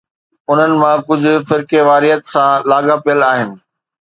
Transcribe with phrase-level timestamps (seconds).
[0.49, 3.49] انهن مان ڪجهه فرقيواريت سان لاڳاپيل آهن.